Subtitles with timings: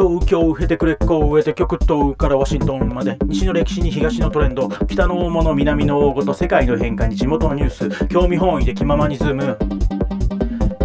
[0.00, 9.58] 東京経てくれっこを植えて極東からワシントンまで西の歴史に東のトレンド北の大物南の大事世界の変化に地元のニュース興味本位で気ままにズーム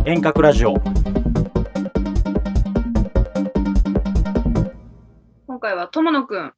[0.03, 0.73] 遠隔ラジオ
[5.45, 6.51] 今回は友野くん、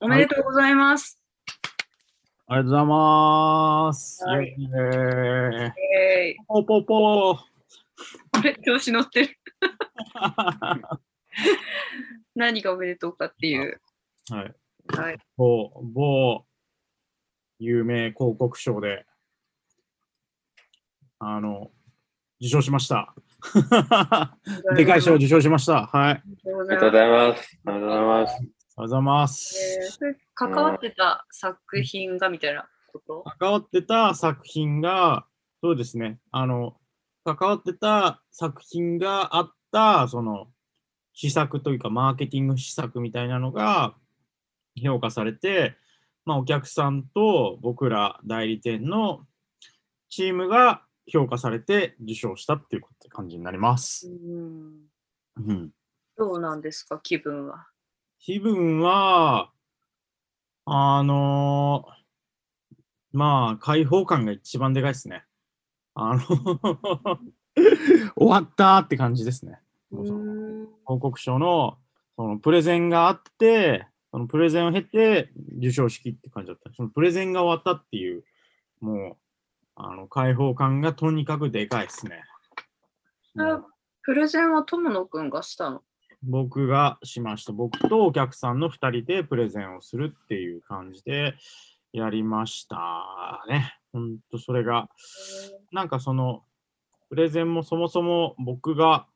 [0.00, 1.20] おめでとうございます。
[2.48, 4.24] ありがとうございます。
[4.24, 4.72] はいイエー
[5.62, 7.34] イえポーポーポー。
[7.36, 7.38] ー、
[8.32, 9.38] あれ調子乗ってる。
[12.34, 13.80] 何がおめでとうかっていう。
[14.30, 14.54] はい。
[14.96, 15.18] はい。
[15.36, 16.46] 某、某、
[17.58, 19.06] 有名広告賞で、
[21.18, 21.70] あの、
[22.40, 23.14] 受賞しました。
[24.76, 25.86] でかい賞を受賞しました。
[25.86, 26.14] はい。
[26.14, 27.60] ありありがとうございます。
[27.66, 28.32] ありがとうございます。
[28.32, 29.98] がとうございます。
[30.34, 33.24] 関わってた作品がみたいなこと？
[33.38, 35.26] 関わってた作品が、
[35.62, 36.80] そうですね、あの、
[37.24, 40.50] 関わってた作品があった、その、
[41.22, 43.94] 施策というか、マーケティング施策みたいなのが
[44.82, 45.76] 評価されて、
[46.24, 49.26] まあ、お客さんと僕ら代理店の
[50.08, 54.08] チームが評価されて受賞したっていう感じになりまうす。
[54.08, 54.88] ん。
[55.36, 55.70] うん、
[56.16, 57.66] どうなんですか、気分は？
[58.18, 59.50] 気分は、
[60.64, 61.84] あの
[63.12, 65.24] まあ、開放感が一番でかいですね。
[65.94, 66.22] あの
[68.16, 69.60] 終わったって感じですね。
[70.84, 71.78] 報告書の
[72.16, 76.70] そのプレゼンがあって、そのプレゼンを経て授賞式って感じだった。
[76.74, 78.24] そのプレゼンが終わったっていう、
[78.80, 79.16] もう、
[79.76, 82.22] あの開放感がとにかくでかいですね。
[83.38, 83.64] あ
[84.02, 85.82] プレゼンは友野くんがしたの？
[86.22, 87.52] 僕がしました。
[87.52, 91.34] 僕とお客さんの2人でプレゼンをするっていう感じで
[91.92, 92.76] やりました
[93.48, 93.74] ね。
[93.92, 94.88] ほんとそれが、
[95.72, 96.42] なんかその、
[97.08, 99.06] プレゼンもそもそも僕が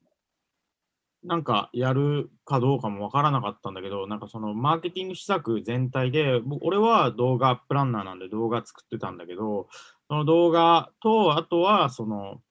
[1.24, 9.68] なんかやるかどうかもわからなかったんだけど、なんかそのマーケティング施策全体で、ぼ俺は動画プランナーなんで動画作ってたんだけど、
[10.08, 12.42] その動画と、あとはその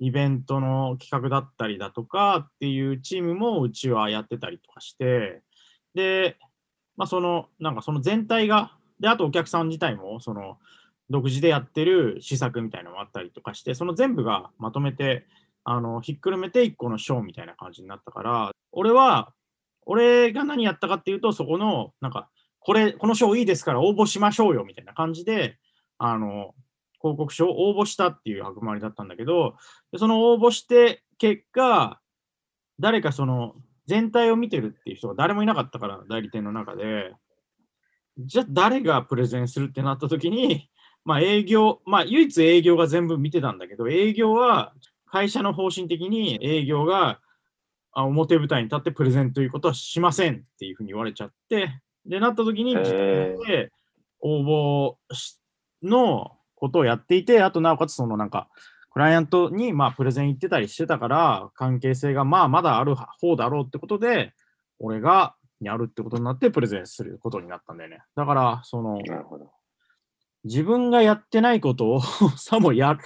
[0.00, 5.42] イベントの企画だったりだとかっていうチームもうちはやってたりとかして、
[5.94, 6.36] で、
[6.96, 10.58] まあその、なんかその全体が、で、あとお客さん自体も、その、
[11.08, 15.24] 独自でやってる施策みたいなのもあったりとかして、その全部がまとめて、
[15.64, 19.32] あの、ひっくるめて一個のショーみたいな感じになったから、俺は、
[19.84, 22.28] 俺が何やったかっていうと、そこの、なんか、
[22.60, 25.58] これ、この賞いいですから応募しましょうよみたいな感じで、
[25.98, 26.54] あの、
[27.00, 29.56] 広告賞を応募したっていう役回りだったんだけど、
[29.98, 32.00] その応募して結果、
[32.78, 33.54] 誰かその
[33.86, 37.12] 全体を見てるっていう人が誰もいなかったから、代理店の中で、
[38.18, 40.70] じゃあ誰がプレゼンするってなった時に、
[41.04, 44.72] まあ営業、まあ唯一営業が全部見てたんだけど、営業は
[45.12, 47.20] 会社の方針的に営業が
[47.92, 53.70] あ表舞台に立ってプレゼンということはしませんっていうふうに言われちゃって、で、なった時に、へー自分で
[54.20, 55.38] 応募し
[55.82, 58.48] のことをやっていて、あとなおかつそのなんか、
[58.90, 64.32] クライアントにまあプレゼン行ってたりしてたから、関係性がまあまだある方だろうってことで、
[64.78, 68.00] 俺がやるってことになってプレゼンすることになったんだよね。
[68.16, 69.50] だから、その、なるほど。
[70.44, 72.00] 自分がやってないことを
[72.36, 72.98] さもや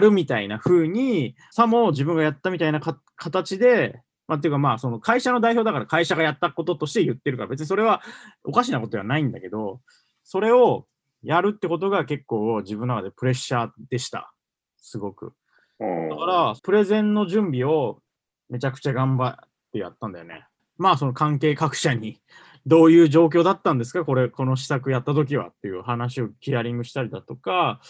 [0.00, 2.80] るみたいな風に、さも自分がやったみたいな
[3.16, 8.02] 形で、まあ、っていうかまあ、その会社の代表だから会社がやったこととして言ってるから、別にそれは
[8.44, 9.80] おかしなことではないんだけど、
[10.22, 10.86] それを
[11.22, 14.32] やるってことが結構自分の中でプレッシャーでした。
[14.76, 15.32] すごく。
[15.80, 18.02] だから、プレゼンの準備を
[18.48, 20.46] めちゃくちゃ頑張ってやったんだよね。
[20.76, 22.20] まあ、その関係各社に、
[22.68, 24.04] どういう状況だったんですか？
[24.04, 27.80] これ、この施策やった時はっていう話をヒアリングしたりだとか、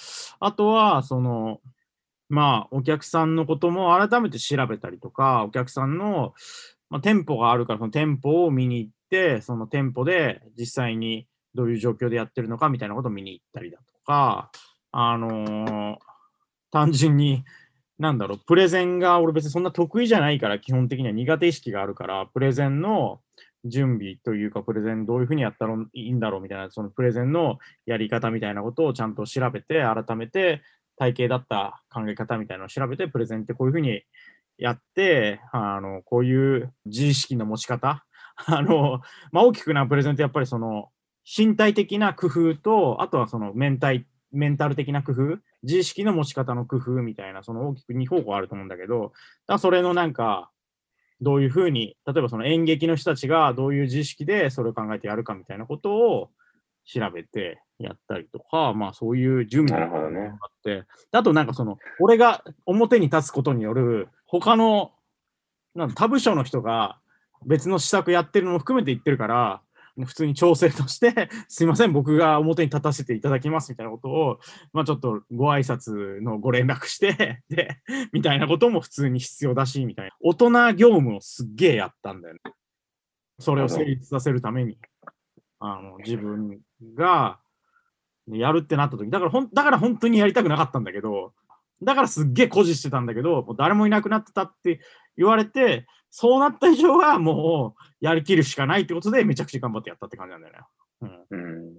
[0.40, 1.60] あとは、その、
[2.28, 6.32] まあ、お客さんのことも改めて調べたりとか、お客さんの、
[6.90, 14.50] まあ、店舗があるから、その店舗を見に行って、その店舗で実際にどういう状況でやってるのかみたいなことを見に行ったりだとか、
[14.92, 15.96] あのー
[16.70, 17.44] 単純に、
[17.98, 23.20] なんだろう、プレゼンが俺別にそんな得意じゃないから、基本的には苦手意識があるから、プレゼンの
[23.64, 30.62] 準備というか、プレゼンどういうふうにやったらいいんだろうみたいな、そのプレゼンのやり方みたいなことをちゃんと調べて、改めて
[30.96, 34.02] 体系だった考え方みたいなのを調べて、プレゼンってこういうふうに
[34.58, 38.04] やって、あの、こういう自意識の持ち方、
[38.46, 39.00] あの、
[39.32, 40.90] まあ、大きくなプレゼンってやっぱりその、
[41.24, 43.92] 身体的な工夫と、あとはそのメンタ
[44.30, 49.12] メンタル的な工夫、自意識の持ち方の工夫みたいな、その大きく2方向あると思うんだけど、
[49.46, 50.50] だそれのなんか、
[51.20, 56.30] どういうふうに、例えばその演劇の人たちがどういう自意識でそれを考えてやるかみたいなことを
[56.84, 64.92] 調べてやったりとか、まあそういう準備があって、あとなんかその、俺が表に立つことによる他の
[65.74, 66.98] なん他部署の人が
[67.46, 69.60] 別の施策やってるのも含めて言ってるから、
[70.04, 74.40] 普通に調整として、 すいません、僕が表に立たせていただきますみたいなことを、
[74.72, 77.80] まあちょっとご挨拶のご連絡して、 で、
[78.12, 80.12] みたいなことも普通に必要だし、みたいな。
[80.20, 82.40] 大人業務をすっげえやったんだよね。
[83.38, 84.78] それを成立させるために、
[85.60, 86.60] あの、自分
[86.94, 87.38] が、
[88.30, 91.32] やるってなった時、だからほん、だから本当にやりたくなかったんだけど、
[91.82, 94.80] だからすっげえ誇示してたんだけど、もう誰もいなくなってたって
[95.18, 100.60] 言われて、そうなった以上はもうやりきるしかないってことで、めちゃくちゃ頑張ってやったって感じなんだよね。
[101.30, 101.38] うん。
[101.38, 101.74] うん。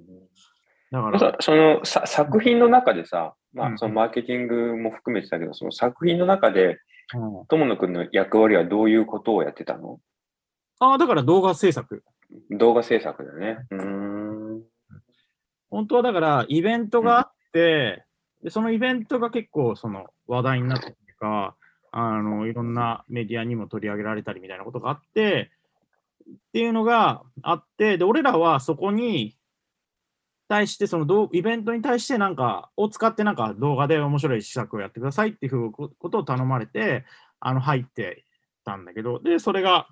[0.91, 6.80] だから、さそのさ作品の中でさ、まうんあ、そのマーケティングも含めてたけど、その作品の中で、うん
[7.47, 10.00] 友野くんの役割はどういうことをやってたの？
[10.80, 12.03] ああ、だから動画制作。
[12.51, 13.65] 動画制作だね。
[13.71, 14.62] うーん。
[15.71, 18.06] 本当はだからイベントがあって、
[18.44, 21.56] でそのイベントが結構その話題になったりとか、
[21.91, 25.51] あのいろんなメディアにも取り上げられたりみたいなことがあって、
[26.30, 29.38] っていうのがあって、で俺らはそこに
[30.47, 37.06] 対して、その動イベントに対してなんか、を使ってなんか動画で面白い施策をやってくださいっていうことを頼まれて、
[37.39, 38.25] あの入って
[38.65, 39.88] たんだけど、で、それが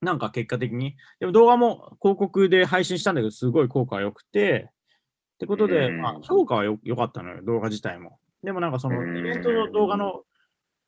[0.00, 4.70] なんか結果的に、でも動画も広告で配信したんだけど、すごい効果が良くて、
[5.34, 8.18] ってことで、うんまあ、評価はよ良かったのよ、動画自体も。
[8.42, 10.22] でもなんかそのうんイベントの動画の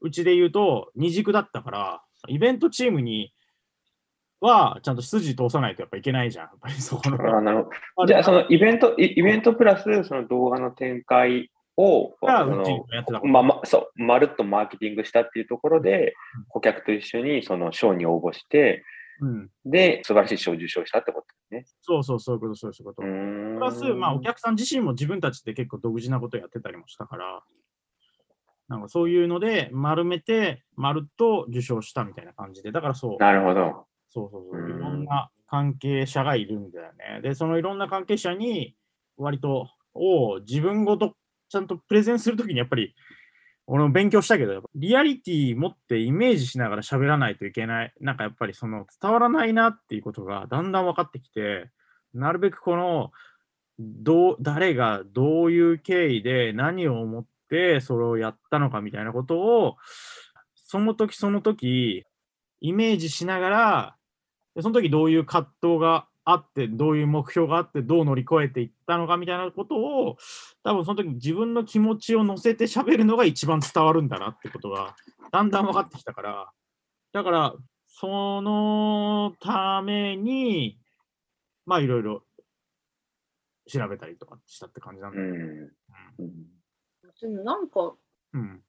[0.00, 3.32] うちで言うと、二軸だったから、イベントチームに
[4.40, 6.44] はちゃんと筋通さないとやっぱいけないじゃん。
[6.46, 7.36] やっぱりそこの。
[7.36, 7.70] あなるほ
[8.02, 8.06] あど。
[8.06, 16.14] じゃあ、そのイベント、イイベントプラス、その動画の展開を、まあま、そう、まるっとマーケティングしたっていうところで、
[16.48, 18.84] 顧客と一緒にその賞に応募して、
[19.20, 19.50] うん。
[19.64, 21.66] で、素晴らしい賞を受賞したってことですね。
[21.82, 23.02] そうそう、そういうこと、そういうこと。
[23.02, 27.42] プラス、まあ、お客さん自身も自分たちで結構独自なことやってたりもしたから、
[28.68, 33.86] なんかそういうので丸めて、丸っと受賞したみたいな感じで、だからそう、なるほど。
[34.10, 37.20] そうそうそうう、んいろんな関係者がいるんだよね。
[37.22, 38.76] で、そのいろんな関係者に、
[39.16, 41.16] 割と、を自分ごと
[41.48, 42.94] ちゃんとプレゼンするときに、やっぱり、
[43.66, 47.92] 俺も勉強したけど、リアリティ持ってイメージしながら喋らないといけない。
[48.00, 51.70] なんかやっぱりその伝わらないなっていうことがだんだん分かってきて、
[52.14, 53.10] なるべくこの、
[53.78, 59.76] どう誰がどういう経緯で何を思ってそれをやったのかみたいなことを、
[60.54, 62.04] その時その時、
[62.60, 63.96] イメージしながら、
[64.54, 70.18] でその時どういう葛藤があって、どういう目標があって、どう乗り越えていったのかみたいなことを、
[70.62, 74.94] 多分その時自分の気持ちを乗せて喋るのが一番伝わるんだなってことが、
[75.32, 76.52] だんだん分かってきたから、
[77.12, 77.54] だから、
[77.86, 80.78] そのために、
[81.64, 82.22] まあいろいろ
[83.68, 85.70] 調べたりとかしたって感じなんだよね。
[86.18, 86.57] うん。
[87.22, 87.94] うんでもなんか
[88.32, 88.62] うん。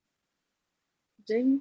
[1.25, 1.59] 全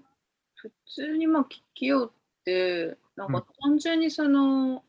[0.55, 2.11] 普通にまあ企業っ
[2.45, 4.83] てなんか単純にその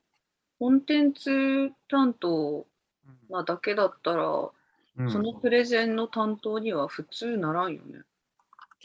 [0.57, 2.65] コンテンツ担当
[3.29, 8.01] なだけだったら、うんそのプレゼンの担当には普通ならんよね。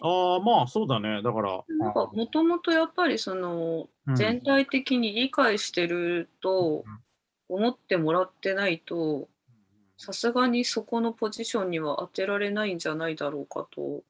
[0.00, 1.22] ああ、まあそうだね。
[1.22, 6.84] だから、なんかもともとやっぱりそのうん全体的に理解してると
[7.48, 9.28] 思ってもらってないと
[10.04, 14.02] さすがにそこのポジションには当てられないんじゃないだろうかと。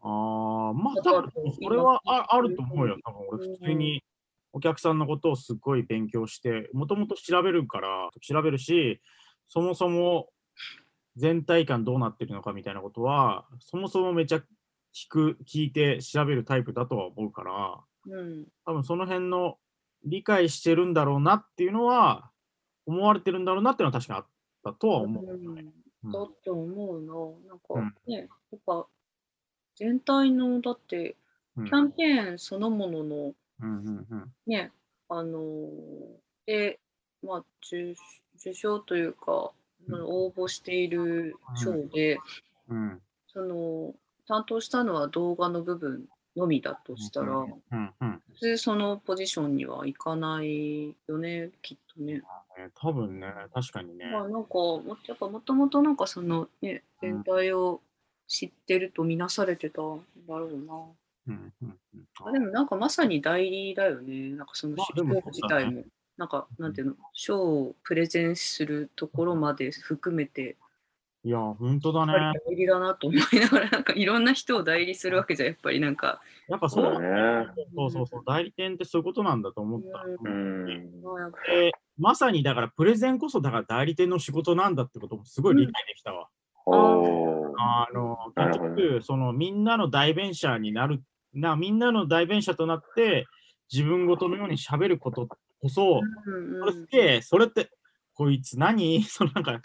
[0.00, 2.96] ああ、まあ、それはああると思うよ。
[3.04, 4.04] 多分俺、普通に
[4.52, 9.00] お客さんのことをすっごい勉強して、もともと調べるから、調べるし、
[9.48, 10.28] そもそも
[11.16, 19.56] 全体感どうなってるのかみたいなことは、そもそもめちゃ聞く、聞いて調べるタイプだとは思うから、うん、多分その辺の
[20.04, 22.30] 理解してるんだろうなっていうのは、
[22.86, 24.26] 思われてるんだろうなっていうのは確かにあっ
[24.62, 25.64] たとは思うよね。
[26.04, 26.12] うん。
[26.12, 27.12] だって思うな。
[27.48, 27.90] なんうん。
[27.90, 28.16] かね、
[28.50, 28.86] やっぱ
[29.76, 31.16] 全体のだって
[31.56, 31.64] うん。
[31.66, 34.32] キャンペーンそのもののうんうんうん。
[34.46, 34.72] ね、
[35.08, 36.80] あのーで、
[37.22, 37.94] まあ、受
[38.36, 39.52] 受賞というか、
[39.90, 42.18] 応募している賞で、
[42.68, 43.00] うん。
[43.28, 43.94] その
[44.26, 46.04] 担当したのは動画の部分
[46.36, 48.22] のみだとしたら、うんうん。
[48.32, 52.22] 普通そのポジションにはいかないよね、きっとね。
[52.58, 54.10] ね多分ね、確かにね。
[54.10, 57.80] まあなんかもやっぱもともとなんかそのねうん全体を
[58.26, 60.74] 知ってるとみなされてたんだろうな。
[61.28, 64.30] うんうんうんあでもなんかまさに代理だよね。
[64.30, 65.84] なんかそのまあでも賞自体も。
[66.18, 70.56] なんかなんていうの賞をプレゼンするところまで含めて
[71.24, 72.12] いや、本当だね。
[72.12, 77.46] 代理だなと思いながらなんかいろんな人を代理するわけじゃやっぱりなんか、やっぱそうそうだね。
[77.76, 80.00] そうそうそう、代理店ってそういうことなんだと思った。
[80.00, 80.90] ううん。
[81.00, 86.28] まあやっぱでまさにだからプレゼンこそだから代理店の仕事なんだってこともすごい理解できたわ。
[86.66, 87.52] おー。
[87.58, 93.26] あの結局そのみんなの代弁者になるなみんなの代弁者となって
[93.72, 95.28] 自分ごとのように喋ること
[95.62, 97.70] こそ、うんそれすげえ、それって、
[98.14, 99.02] こいつ何？
[99.08, 99.60] そのなんか、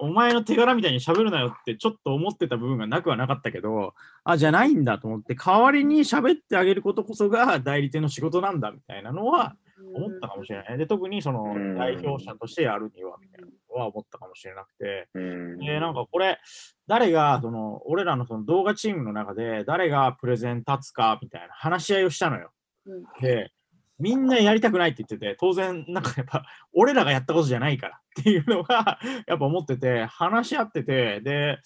[0.00, 9.54] お前の手柄みたいに喋るなよってちょっと思ってた部分がなくはなかったけど、あ、じゃないんだと思って、代わりに喋ってあげることこそが代理店の仕事なんだみたいなのは
[9.94, 10.78] 思ったかもしれない。
[10.78, 16.38] で、特にそのうん代表者としてやるにはみたいなのは思ったかもしれなくて、うんで、なんかこれ、
[16.86, 22.50] 誰が、その、俺らのその動画チームの中で、誰がプレゼン立つかみたいな話し合いをしたのよ。
[22.86, 23.52] うんで、
[23.98, 28.98] みんなやりたくないって言ってて、当然、なんかやっぱ、俺らがやったことじゃないからっていうのが、
[29.28, 31.60] やっぱ思ってて、話し合ってて、で、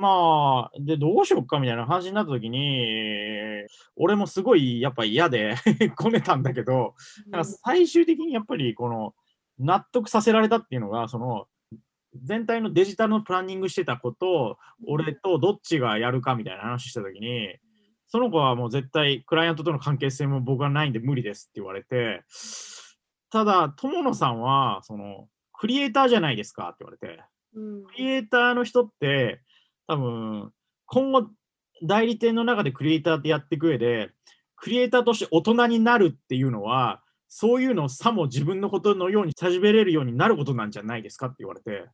[0.00, 3.66] まあ、で、どうしよっかみたいな話になった時に、
[3.96, 5.56] 俺もすごいやっぱ嫌で
[5.94, 6.94] こねたんだけど、
[7.26, 9.14] なんか最終的にやっぱりこの
[9.58, 11.48] 納得させられたっていうのが、その
[12.24, 17.56] 全体のデジタルのプランニングしてたことを、俺とどっちがやるかみたいな話したときに、
[18.08, 22.24] その子はもう絶対クライアントとの関係性も僕はないんで無理ですって言われて、
[23.30, 27.22] ただ、友野さんは、その、クリエイターじゃないですかって言われて、
[27.54, 27.84] うん。
[27.84, 29.42] クリエイターの人って、
[29.90, 30.52] 多分、
[30.86, 31.26] 今後、
[31.82, 34.10] 代理店の中でクリエイターってやっていく上で、
[34.54, 41.88] クリエイターとして大人になるっていうのは、そういうのをさも自分のことのように喋れるようになることなんじゃないですかって言われて、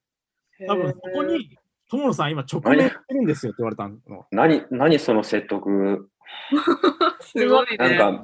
[0.66, 1.56] 多分そこに、
[1.90, 4.26] 友野さん今直面してるんですよって言われたの。
[4.30, 6.10] 何、何その説得？
[7.20, 7.76] すごいね。
[7.78, 8.22] なんか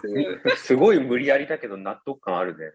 [0.00, 2.66] すごいすごい無理やりだけど納得感あるね。
[2.66, 2.70] い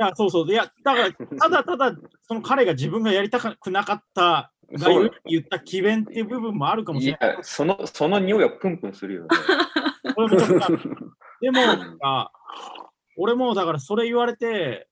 [0.00, 0.46] や、そうそう。
[0.48, 7.36] いや、だから、ただただ、その彼が自分がやりたくなかったが言った詭弁っていう部分もあるかもしいれない。
[7.36, 9.28] や、その、その匂いはプンプンするよね。
[10.16, 10.28] も
[11.40, 12.32] でも、なんか
[13.16, 14.88] 俺もだからそれ言われて、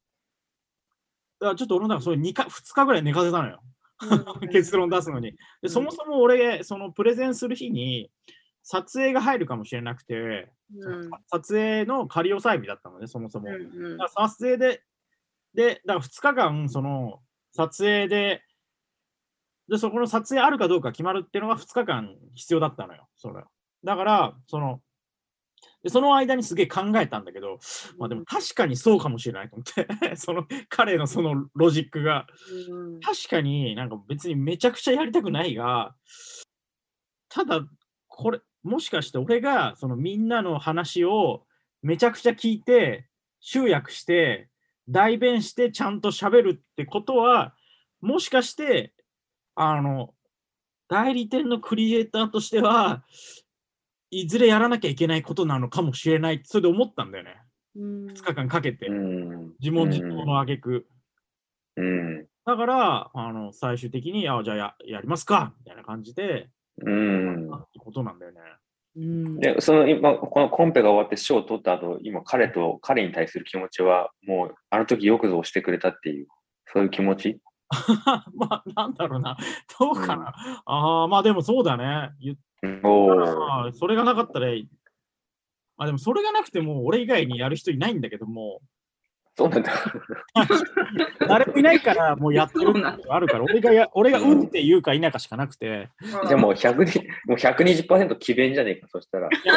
[1.40, 3.62] だからちょっと俺もなんかそれ 2, か2日ぐらい寝かせたのよ。
[4.52, 5.34] 結論出すのに。
[5.62, 8.10] で、そもそも俺、そのプレゼンする日に、
[8.62, 13.50] 撮影が入るかもしれなくて、うん撮影の仮押さえ日だったのね、そもそも。
[13.50, 14.82] うんだから撮影で、
[15.54, 17.20] で、だから2日間、その、
[17.52, 18.42] 撮影で、
[19.70, 23.44] で、そこの撮影あるかどうか決まるっていうのが2日間必要だったのよ、それ。
[23.84, 24.80] だから、その、
[25.82, 27.58] でその間にすげえ考えたんだけど、
[27.98, 32.26] まあでも確かにそうかもしれないと思って、 その彼のそのロジックが、
[32.68, 35.94] うん確かになんか別にめちゃくちゃやりたくないが、
[37.28, 37.64] ただ、
[38.08, 41.46] これ、もしかして俺がそのみんなの話を
[41.82, 43.08] めちゃくちゃ聞いて、
[43.40, 44.50] 集約して、
[44.88, 47.54] 代弁してちゃんと喋るってことは、
[48.00, 48.92] もしかして、
[49.62, 50.14] あの、
[50.88, 53.04] 代理店のクリエイターとしては、
[54.10, 57.42] いずれやらなきゃいけないことなのかもしれない、それで思ったんだよね。
[57.76, 59.52] うん2日間かけてう、ん。
[59.60, 60.86] 自問自答の挙句。
[61.76, 62.26] うん。
[62.46, 66.48] だから、あの最終的に、あじゃあややりますかみたいな感じで、
[66.82, 67.54] うん。
[67.54, 68.40] ってことなんだよね。
[68.96, 76.28] うんで、その今、このコンペが終わって賞を取った後、今彼と、彼に対する気持ちは、もう、あの時よくぞ押してくれたっていう、
[76.72, 77.40] そういう気持ち
[78.34, 79.36] まあ、なんだろうな。
[79.78, 80.34] どうかな。
[80.64, 82.10] ああ、まあでもそうだね。
[83.72, 84.48] それがなかったら、
[85.78, 88.60] あでもそれがなくても俺以外にやる人いないんだけども、
[89.36, 89.72] そうなんだ。
[91.26, 99.28] 誰もいないからもうやってるってことがあるから、俺がや俺がうんって言うか否かしかなくて、じゃあもう100にもう120%奇弁じゃねえか、そしたら。
[99.28, 99.54] いや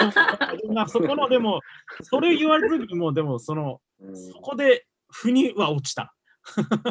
[0.72, 1.60] まあそこのでも、
[2.04, 6.14] それ言われた時にも、でもその、うん、そこで腑には落ちた。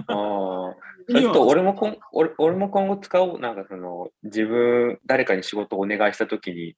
[0.06, 0.76] ああ。
[1.06, 3.40] 腑ちょっと俺もこん俺俺も今後使おう。
[3.40, 6.76] なんかその、自分、誰かに仕事をお願いしたときに、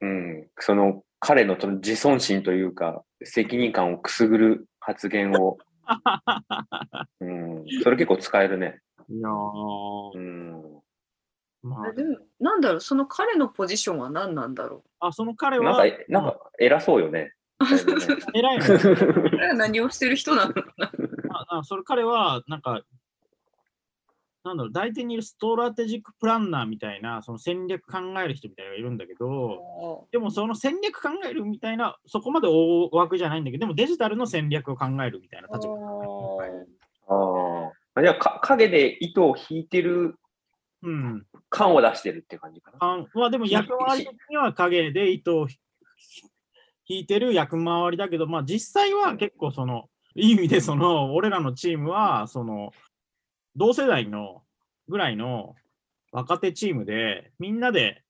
[0.00, 5.58] うん、その、彼のその自尊心というか、責任感をくすぐる発言を、
[7.20, 8.80] うん、それ結構使えるね。
[9.08, 10.82] いやーうん。
[11.62, 17.34] まあでもなんだろうその彼のポジションは何なんだろあ、あその彼はなんか、なんか偉そうよね。
[17.60, 17.64] う
[18.38, 18.64] 偉いの。
[19.30, 20.54] 彼 は何をしてる人なの
[21.48, 22.82] ああそれ彼は、なんか、
[24.44, 35.74] なんだろう、代理店にいるストラテジックプランナーみたいな、その戦略考える人みたいなのがいるんだけど、でもその戦略考えるみたいな、そこまで大枠じゃないんだけど、でもデジタルの戦略を考えるみたいな立場。
[37.08, 38.02] ああ。
[38.02, 40.14] じゃあか、影で糸を引いてる
[40.82, 41.26] うん。
[41.50, 42.78] 感を出してるって感じかな。
[42.80, 45.48] あまあでも役回り的には影で糸を
[46.86, 49.88] 引いてる役回りだけど、まあ実際は結構その、
[50.18, 52.72] いい意味でその、俺らのチームは、その、
[53.56, 54.42] 同世代の
[54.88, 55.54] ぐらいの
[56.12, 58.02] 若手チームで、みんなで、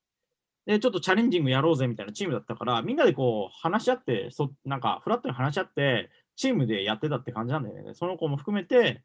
[0.66, 7.94] で、ちょっとチャレンジングやろうぜみたいなチームだったから、みんなでこう話し合って、そなんかフラットに話し合って、チームでやってたって感じなんだよね。
[7.94, 9.02] その子も含めて、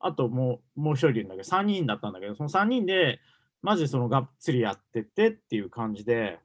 [0.00, 3.20] あともう、もう一人いるんだけど、3人だったんだけど、その3人で、
[3.62, 6.40] マジでそのがっつりやっててっていう感じで、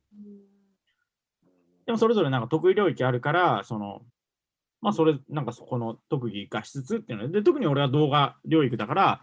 [1.88, 4.02] でもそれぞれなんか得意領域あるから、その、
[4.82, 9.22] まあそれ、なんかそこの特技化しつつっていうので、で特に俺は動画領域だから、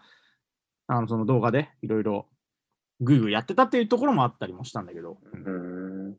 [0.87, 2.28] あのその動画でいろいろ
[3.00, 5.18] グイグイやってたっていうところもあったりもしたんだけど。
[5.32, 6.16] うんうん。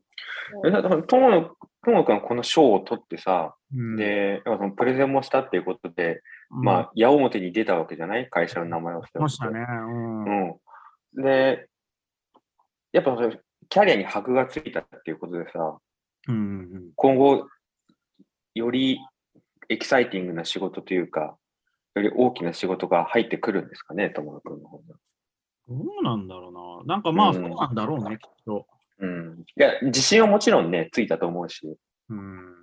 [0.66, 1.50] え、だから、ともの、
[1.84, 9.60] ともくんはこの賞を取ってさ、うんで、そのプレゼンもしたっていうことで、まあ、あ、矢面に出たわけじゃない会社の名前をしてましたね。
[9.60, 10.60] うんう
[11.18, 11.22] ん。
[11.22, 11.68] で、
[12.92, 13.16] やっぱ
[13.68, 15.78] キャリアに箔がついたっていうことでさ、
[16.28, 16.38] うんう
[16.78, 17.48] ん今後、
[18.54, 18.98] より
[19.68, 21.36] エキサイティングな仕事というか、
[21.94, 24.84] より大きな仕事が入ってくるんですかね、友野君の方に。
[25.68, 26.94] どうなんだろうな。
[26.94, 28.66] なんかまあ、うんそうなんだろうね、きっと。
[28.98, 29.44] うん。
[29.58, 31.76] いや、自信はもちろんね、ついたと思うし、
[32.08, 32.54] うん。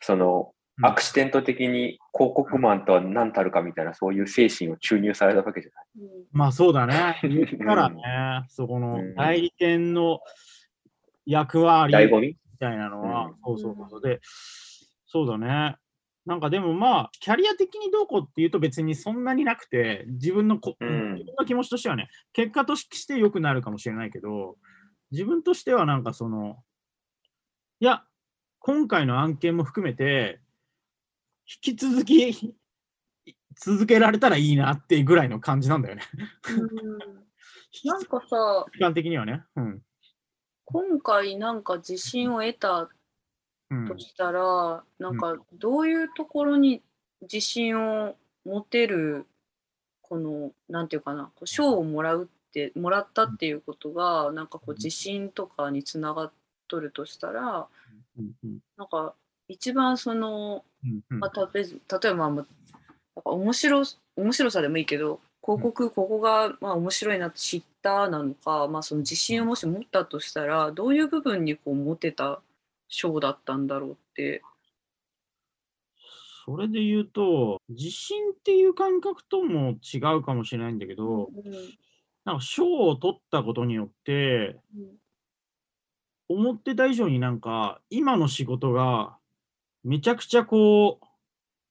[0.00, 5.84] その、うんアクシデント的に広告マンとは何たるかみたいな、そういう精神を注入されたわけじゃない。
[5.98, 7.18] うんまあそうだね。
[7.26, 10.20] 言ったらね、そこのうん代理店の
[11.26, 11.92] 役割
[12.52, 14.00] みたいなのは、うんそうそうそう。
[14.00, 14.20] で、
[15.06, 15.74] そうだね。
[16.28, 24.58] なんかでもまあ、キャリア的にどうこうっていうと別にそんなになくて、自分のこ、うん自分の気持ちとしてはね、結果として良くなるかもしれないけど、
[25.10, 26.62] 自分としてはなんかその、
[27.80, 28.04] いや、
[28.58, 30.40] 今回の案件も含めて、
[31.64, 32.54] 引き続き
[33.56, 36.02] 続けられたらいいなっていうぐらいの感じなんだよね。
[36.50, 36.98] うん
[37.84, 39.44] なんかさ、時間的にはね。
[39.56, 39.82] うん。
[40.66, 42.97] 今回なんか自信を得たうん
[43.88, 46.82] としたら、なんかどういうところに
[47.22, 49.26] 自信を持てる
[50.02, 56.32] このなんていうかな賞をもらうってもらったっていうことがなんかこう自信とかにつながっ
[56.66, 57.66] とるとしたら
[58.76, 59.14] なんか
[59.48, 60.64] 一番その、
[61.08, 62.50] まあ、たべ例えばまあなんか
[63.24, 63.82] 面白
[64.16, 72.40] 面白さでもいいけど広告ここがまあ面白いなって知ったなのか、まあ、その自信をもし持ったとしたらどういう部分にこう持てた
[72.88, 74.42] 賞だったんだろうって。
[76.44, 81.42] それで言うと、自信っていう感覚とも違うかもしれないんだけど、うん
[82.28, 84.58] なんか賞を取ったことによって、
[86.28, 89.16] 思ってた以上になんか、今の仕事が
[89.82, 91.06] めちゃくちゃこう、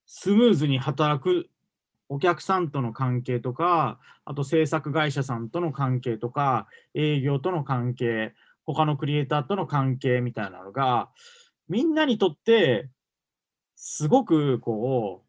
[0.07, 1.47] スムーズに働く
[2.09, 8.33] お客さんとの関係とか、あと制作会社さんとの関係とか、営業との関係、
[8.67, 11.09] 他のクリエイターとの関係みたいなのが、
[11.67, 12.89] みんなにとって、
[13.75, 15.27] すごくこう、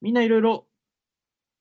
[0.00, 0.66] みんないろいろ、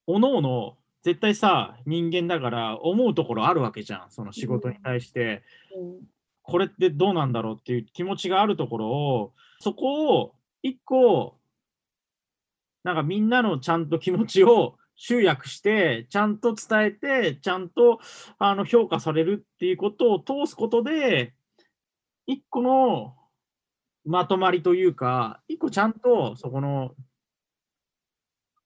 [0.08, 4.12] おのおの、絶対さ、人間だから思うところあるわけじゃん。
[4.12, 5.44] その仕事に対して、
[5.76, 6.02] うん
[6.44, 11.38] これってどうなんだろうっていう気持ちがあるところを、そこを一個、
[12.84, 18.00] なんかみんなのちゃんと気持ちを集約して、ちゃんと伝えて、ちゃんと
[18.38, 21.34] あの評価されるっていうことを通すことで、
[22.28, 23.16] 一個の
[24.06, 26.94] まとまりというか、一個ちゃんとそこの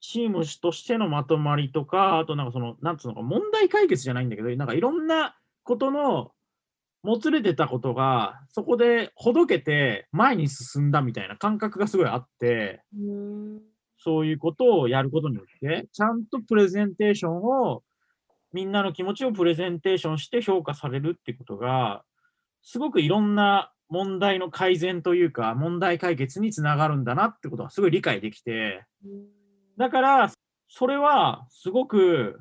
[0.01, 6.33] チームとしてのまとまりとか、あとなんかその、なんつうのか、問題解決じゃないんだけど、なんかいろんなことの
[7.01, 12.83] もつれてたことが、そこでほどけて前に進んだみたいな感覚がすごいあって、
[13.97, 17.83] そういうことをやることによって、ちゃんとプレゼンテーションを、
[18.53, 22.03] みんなの気持ちをプレゼンテーションして評価されるっていうことが、
[22.61, 28.85] すごくいろんな問題の改善というか、問題解決につながるんだなってことがすごい理解できて、
[29.77, 30.31] だから、
[30.67, 32.39] それはすごく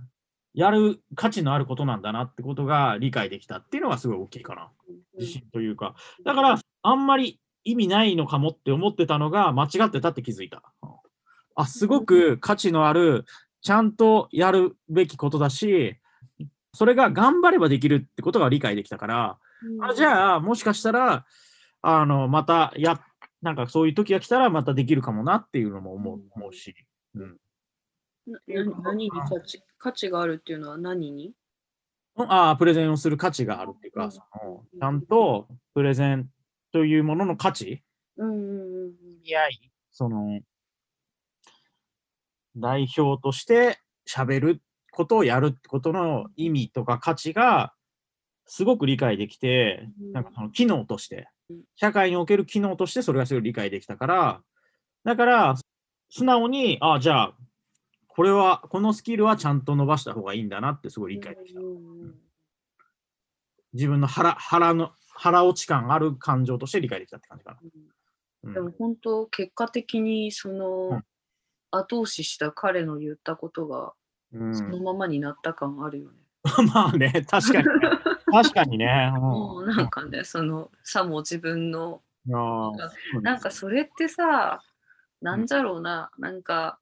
[0.55, 4.71] やる価値のあることなんだなってことが理解できたっていうのがすごい大きいかな。
[5.19, 5.95] 自信というか。
[6.25, 10.63] だから、あんまり意味ないのかもって思ってたのが間違ってたって気づいた。
[11.55, 13.25] あ、すごく価値のある、
[13.63, 15.97] ちゃんとやるべきことだし、
[16.73, 19.39] それが頑張ればできるってことが理解できたから、
[19.81, 21.25] あじゃあ、もしかしたら、
[21.81, 23.01] あの、またや、
[23.41, 26.75] なんかそういう時が来たらまたできるかもなっていうのも思う思うし。
[27.15, 27.37] うん。
[28.27, 31.35] な何何に価値価値があるっていうのは何に？
[32.17, 34.13] ああ、プレゼンをする価値があるっていうか、うん。
[34.13, 36.31] そのちゃんとプレゼン
[36.73, 37.83] というものの価値
[38.17, 40.41] うんうんうんい合い、その、
[42.57, 47.75] 代表として喋ることをやるってことの意味とか価値が
[48.47, 50.13] すごく理解できて、うん。
[50.13, 54.41] なんかその機能としてうん、社会における機能としてそれがすごい理解できたから、
[55.05, 55.57] だから、
[56.09, 57.35] 素直に、ああ、じゃあ、
[58.09, 61.61] これは、このスキルはちゃんと伸ばした方がいいんだなってすごい理解できた。
[63.75, 67.59] 自分の腹腹の腹落ち感ある感情として理解できたって感じかな。
[68.45, 68.55] うん。
[68.55, 71.05] でも本当結果的にその、うん
[71.77, 73.93] 後押しした彼の言ったことが
[74.33, 76.19] うんそのままになった感あるよね。
[76.75, 77.75] まあね、確かにね。
[78.31, 79.13] 確かにね。
[79.17, 84.63] もううなんかねそのさも自分のなんかそれってさ
[85.21, 86.79] なんじゃろうな、なんか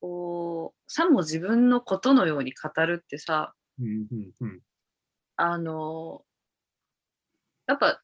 [0.00, 4.60] こうさも自分のことのように語るってさうんうんうん
[5.36, 6.24] あの
[7.66, 8.02] やっぱ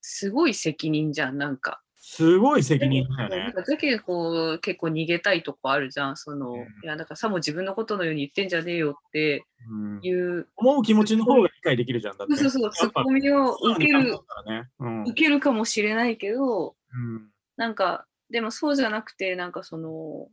[0.00, 1.82] すごい責任じゃんなんか。
[2.00, 3.52] すごい責任だよねなん。
[3.52, 12.16] かだけどこう結構逃げたいとこあるじゃんその、うんいやなんかさも自分のことのように言ってんじゃねえよってうんいう、思う気持ちの方が理解できるじゃん。
[12.16, 12.36] だって。
[12.36, 14.12] そうそうツッコミを受ける
[14.46, 14.68] ね。
[14.78, 20.28] うん受けるかもしれないけどうんなんかでもそうじゃなくてなんかその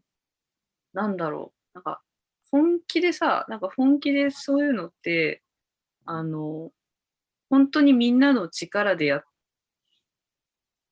[0.94, 2.02] なんだろうなんか
[2.52, 5.42] 本気でさなんか本気でそういうのって
[6.06, 6.72] あの
[7.50, 9.24] 本当にみんなの力でやっ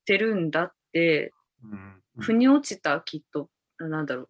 [0.04, 2.00] てるんだってうん。
[2.20, 4.28] 腑に落ちたきっとなんだろう。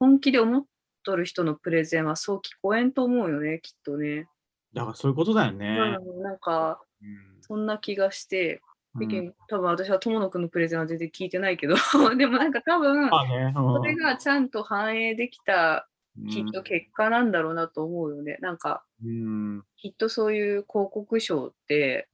[0.00, 0.64] 本気で思っ
[1.04, 4.26] とる人のプレゼンはそう聞こえんと思うよねきっとね、
[4.74, 5.78] だからそういうことだよね。
[6.00, 7.42] うんなんかうん。
[7.42, 8.60] そんな気がして。
[8.96, 9.08] うん。
[9.08, 11.76] で多分私は友野くんのプレゼンは全然聞いてないけど。
[12.18, 15.88] でもなんか多分それがちゃんと反映できた
[16.30, 18.38] きっと結果なんだろうなと思うよね。
[18.40, 19.64] なんかうん。
[19.76, 22.13] きっとそういう広告賞ってうん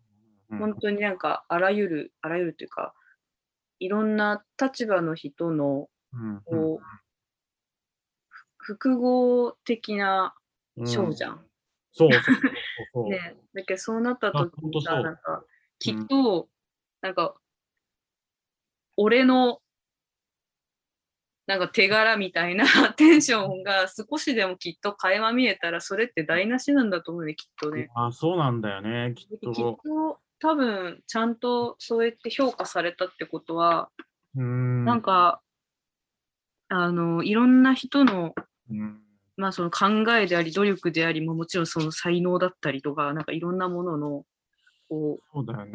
[0.59, 2.95] 本当になんかあらゆるあらゆるというか
[3.79, 6.85] いろんな立場の人のうんこう
[8.59, 10.35] 複合的な
[10.77, 11.45] うん賞じゃん。
[11.93, 12.23] そうそう
[12.93, 13.09] そう。
[13.11, 15.45] ね、だけどそうなったあ時にさなんか
[15.79, 16.49] きっと、
[17.01, 17.35] なんか
[18.97, 19.61] 俺の
[21.47, 27.91] なんか手柄みたいな テンションが少しでもきっと垣間見えたらそれって台無しなんだと思うねきっとね。
[27.97, 30.21] あそうなんだよね、きっきっとと。
[30.41, 33.91] 多分ちゃんとそうやって評価されたってことは、
[34.37, 35.41] うんなんか
[36.69, 38.35] あのいろんな人の
[38.71, 39.01] うん
[39.37, 44.25] まあその考えであり努力であり、まあ、もちろんその才能だったりとかなんかいろんなものの
[44.89, 45.73] こうそうだよね。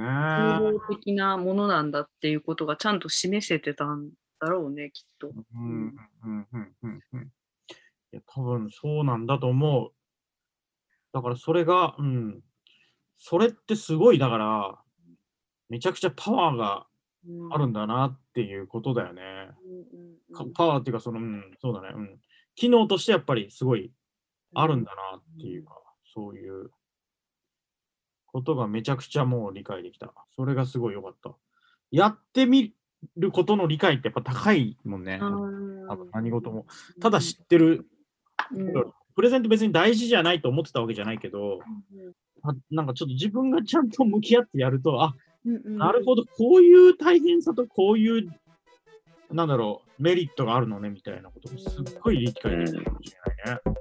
[0.59, 5.31] 総合的なものなんだっていうことがちゃんと示せてたんだろうねきっと。
[5.55, 7.31] うんうんうんうんうん
[8.15, 9.91] いや、多分そうなんだと思う。
[11.13, 12.41] だからそれが、うん。
[13.17, 14.79] それってすごい、だから、
[15.69, 16.87] めちゃくちゃパワーが
[17.27, 19.49] うんあるんだなっていうことだよね。
[20.53, 21.89] パワーっていうか、その、うん、そうだね。
[21.95, 22.19] うん。
[22.55, 23.91] 機能としてやっぱりすごい
[24.53, 25.73] あるんだなっていうか、
[26.13, 26.71] そういう
[28.27, 30.13] ことがめちゃくちゃもう理解できた。
[30.35, 31.35] それがすごい良かった。
[31.91, 32.73] やってみ
[33.17, 35.19] ることの理解ってやっぱ高いもんね。
[36.13, 36.65] 何事も。
[37.01, 37.87] ただ知ってる、
[38.51, 41.59] うんプレゼント別に大事じゃないと思ってたわけじゃないけど、
[42.43, 48.29] あなんかちょっと自分がちゃんと向き合ってやると、あ、うんうんなるほど、こういう大変さとこういう、
[49.31, 53.74] なんだろう、メリットがあるのねみたいなことをすっごい理解できたかもしれないね。